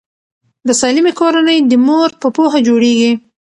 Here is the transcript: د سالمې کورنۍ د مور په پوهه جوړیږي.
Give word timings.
د 0.67 0.69
سالمې 0.81 1.13
کورنۍ 1.19 1.57
د 1.65 1.73
مور 1.85 2.09
په 2.21 2.27
پوهه 2.35 2.59
جوړیږي. 2.67 3.11